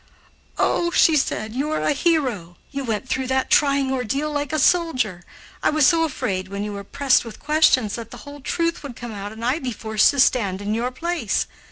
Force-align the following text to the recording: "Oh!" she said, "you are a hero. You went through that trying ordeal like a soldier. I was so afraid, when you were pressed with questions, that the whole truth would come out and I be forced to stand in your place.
"Oh!" 0.57 0.89
she 0.89 1.15
said, 1.15 1.53
"you 1.53 1.69
are 1.69 1.83
a 1.83 1.93
hero. 1.93 2.57
You 2.71 2.83
went 2.83 3.07
through 3.07 3.27
that 3.27 3.51
trying 3.51 3.91
ordeal 3.93 4.31
like 4.31 4.51
a 4.51 4.57
soldier. 4.57 5.23
I 5.61 5.69
was 5.69 5.85
so 5.85 6.05
afraid, 6.05 6.47
when 6.47 6.63
you 6.63 6.73
were 6.73 6.83
pressed 6.83 7.23
with 7.23 7.39
questions, 7.39 7.93
that 7.97 8.09
the 8.09 8.17
whole 8.25 8.41
truth 8.41 8.81
would 8.81 8.95
come 8.95 9.11
out 9.11 9.31
and 9.31 9.45
I 9.45 9.59
be 9.59 9.71
forced 9.71 10.09
to 10.09 10.19
stand 10.19 10.59
in 10.59 10.73
your 10.73 10.89
place. 10.89 11.45